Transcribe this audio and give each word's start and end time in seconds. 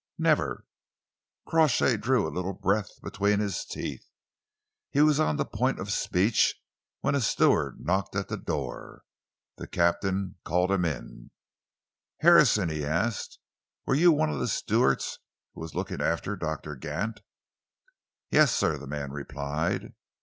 "Never." 0.17 0.65
Crawshay 1.45 1.95
drew 1.95 2.27
a 2.27 2.33
little 2.33 2.53
breath 2.55 2.99
between 3.03 3.39
his 3.39 3.63
teeth. 3.63 4.03
He 4.89 4.99
was 5.01 5.19
on 5.19 5.35
the 5.35 5.45
point 5.45 5.79
of 5.79 5.91
speech 5.91 6.55
when 7.01 7.13
a 7.13 7.21
steward 7.21 7.79
knocked 7.85 8.15
at 8.15 8.27
the 8.27 8.35
door. 8.35 9.03
The 9.57 9.67
captain 9.67 10.37
called 10.43 10.71
him 10.71 10.85
in. 10.85 11.29
"Harrison," 12.21 12.69
he 12.69 12.83
asked, 12.83 13.37
"were 13.85 13.93
you 13.93 14.11
one 14.11 14.31
of 14.31 14.39
the 14.39 14.47
stewards 14.47 15.19
who 15.53 15.61
was 15.61 15.75
looking 15.75 16.01
after 16.01 16.35
Doctor 16.35 16.75
Gant?" 16.75 17.19
"Yes, 18.31 18.51
sir," 18.55 18.79
the 18.79 18.87
man 18.87 19.11
replied. 19.11 19.93